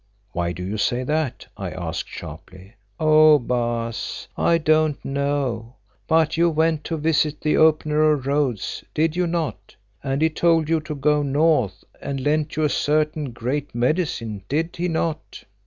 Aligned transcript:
"Why 0.31 0.51
do 0.51 0.63
you 0.63 0.79
say 0.79 1.03
that?" 1.03 1.45
I 1.55 1.69
asked 1.69 2.09
sharply. 2.09 2.73
"Oh! 2.99 3.37
Baas, 3.37 4.27
I 4.35 4.57
don't 4.57 4.97
know, 5.05 5.75
but 6.07 6.37
you 6.37 6.49
went 6.49 6.83
to 6.85 6.97
visit 6.97 7.39
the 7.41 7.57
Opener 7.57 8.11
of 8.13 8.25
Roads, 8.25 8.83
did 8.95 9.15
you 9.15 9.27
not, 9.27 9.75
and 10.03 10.23
he 10.23 10.29
told 10.31 10.69
you 10.69 10.79
to 10.79 10.95
go 10.95 11.21
north 11.21 11.83
and 12.01 12.19
lent 12.19 12.55
you 12.55 12.63
a 12.63 12.67
certain 12.69 13.29
Great 13.31 13.75
Medicine, 13.75 14.41
did 14.49 14.75
he 14.75 14.87
not?" 14.87 15.43